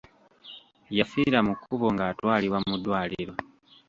Yafiira 0.97 1.39
mu 1.47 1.53
kkubo 1.59 1.85
ng'atwalibwa 1.95 2.57
mu 2.67 2.75
ddwaliro. 2.79 3.33